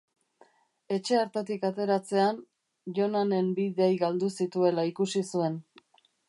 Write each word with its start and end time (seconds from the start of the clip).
Etxe 0.95 1.17
hartatik 1.23 1.67
ateratzean, 1.69 2.39
Jonanen 3.01 3.53
bi 3.61 3.67
dei 3.81 3.91
galdu 4.05 4.31
zituela 4.39 4.87
ikusi 4.95 5.25
zuen. 5.29 5.61